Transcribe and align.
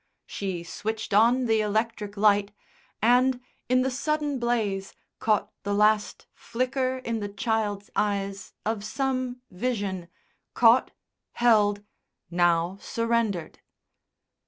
She 0.25 0.63
switched 0.63 1.13
on 1.13 1.45
the 1.45 1.61
electric 1.61 2.17
light, 2.17 2.51
and, 3.03 3.39
in 3.69 3.83
the 3.83 3.91
sudden 3.91 4.39
blaze, 4.39 4.95
caught 5.19 5.51
the 5.61 5.75
last 5.75 6.25
flicker 6.33 6.97
in 6.97 7.19
the 7.19 7.29
child's 7.29 7.91
eyes 7.95 8.53
of 8.65 8.83
some 8.83 9.41
vision, 9.51 10.07
caught, 10.55 10.89
held, 11.33 11.83
now 12.31 12.79
surrendered. 12.81 13.59